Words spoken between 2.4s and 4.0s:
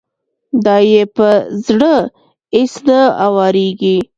اېڅ نه اوارېږي.